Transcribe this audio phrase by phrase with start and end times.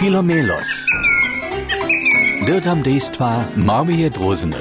[0.00, 0.68] Filomelos.
[2.46, 4.56] Dirtam dejstva Marmije Drozene.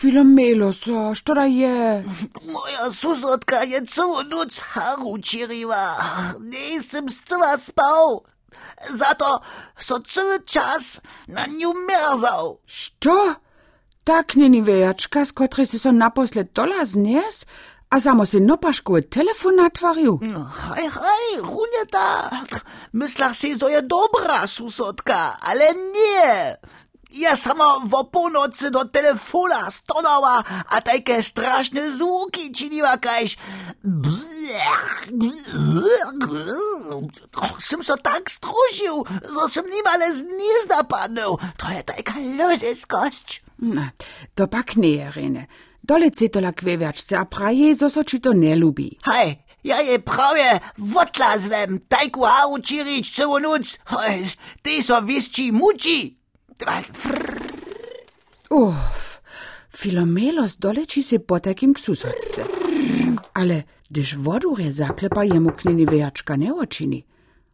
[0.00, 0.80] Filomelos,
[1.14, 2.04] što da je?
[2.44, 5.86] Moja susodka je całą noc haru čiriła.
[6.40, 8.24] Nisem zcela spał.
[8.88, 9.40] Zato
[9.78, 12.58] so cały czas na nią merzał.
[12.66, 13.34] Što?
[14.04, 16.84] Tak neni vejačka, s kotrej si so naposled dola
[17.92, 20.16] a samo si nopaškove telefon natvaril.
[20.74, 22.64] Hej, hej, runie tak.
[22.92, 26.56] Myślach si, że je dobra susodka, ale nie.
[27.12, 33.36] Ja sama w północy do telefona stonała, a takie straszne zvuki činiła kaž...
[37.58, 41.38] Sem so tak stružił, że sem nimale z gniezda padnął.
[41.56, 43.42] To je taka lozeskość.
[43.58, 43.90] Na,
[44.34, 45.46] to pak nie je, Rene.
[45.82, 48.90] Dole cetola k vejačce a praje, zo so či to ne lubi.
[49.02, 53.78] Hej, ja je prawie wodlazwem, tajku haru čirić całą noc.
[53.86, 54.26] Hej,
[54.62, 56.16] ty so wieszci muci.
[58.50, 59.20] Uff,
[59.76, 62.44] Filomelos doleči se potakim k susodce.
[63.34, 67.06] Ale, gdyż wodurje zaklepa jemu knini vejačka ne očini,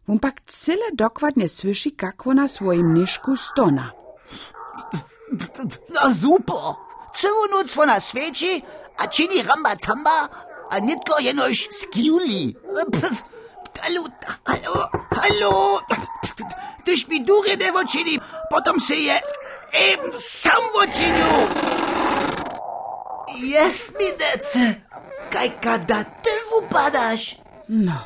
[0.09, 3.93] on pak cyle dokładnie słyszy, jak ona swoim niżku stona.
[5.95, 6.88] Na super.
[7.21, 8.63] Całą noc ona świeci,
[8.97, 10.29] a čini ramba tamba,
[10.71, 12.57] a nitko jenoś skiuli.
[12.93, 13.23] Pf,
[13.81, 14.03] Halo,
[14.45, 15.81] halo, halo.
[16.85, 18.19] Tyś mi dury nie wočini,
[18.51, 19.21] potom se je
[19.73, 21.49] eben sam wočiniu.
[23.37, 24.75] Jesminece,
[25.33, 27.37] kaj kada ty upadaš?
[27.69, 27.99] No,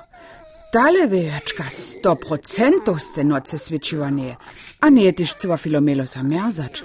[0.72, 4.36] dale vejačka sto procentov se noce svičiła nie,
[4.80, 6.82] a nie tyż cała Filomelosa merzač.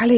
[0.00, 0.14] Ale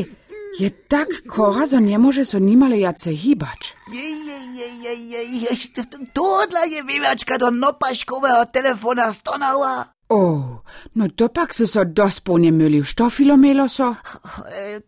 [0.59, 3.77] je tak kora, zo nie może so nimale jace hibać.
[3.93, 5.73] Jej, jej, jej, jej, jej, jej.
[6.13, 9.85] Tohle je vyvačka do nopaškového telefona stonała.
[10.09, 10.63] O,
[10.97, 13.97] no to pak se so dospołnie mylił, što Filomeloso?
[14.49, 14.81] E,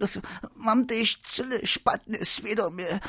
[0.56, 3.00] Mam też cyle szpatne świadomie.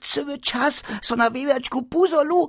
[0.00, 2.48] Cały czas so na wywiaczku puzolu,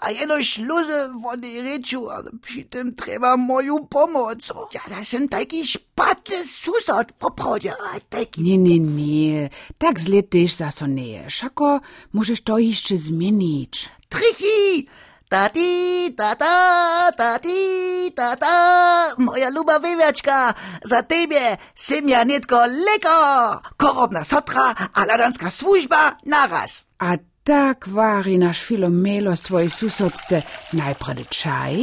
[0.00, 2.08] a jenož luze vody reču,
[2.40, 4.50] přitom treba moju pomoc.
[4.74, 8.42] Ja, da jsem taký špatný susad, popravdě, a taký...
[8.42, 11.80] Ne, ne, ne, tak zle tež zaso ne, šako
[12.12, 13.76] můžeš to ještě změnit.
[14.08, 14.86] Trichy!
[15.30, 25.04] Tati, tata, tati, tata, moja luba wywiaczka, za tebie symia nitko leko, korobna sotra, a
[25.04, 26.82] ladanska służba naraz.
[26.98, 27.16] A
[27.50, 31.74] tak vari naš Filomelo svoj susodce najprede čaj,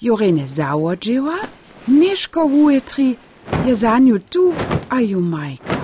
[0.00, 1.36] Jorene zavodživa,
[1.86, 3.16] neško v ujutri,
[3.66, 4.52] je za nju tu,
[4.90, 5.76] a ju majka.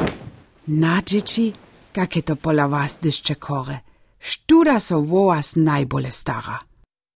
[0.67, 1.53] Nađeči,
[1.93, 3.79] kak je to pola vas dyšče kore,
[4.19, 6.70] študa so voas najbole stara.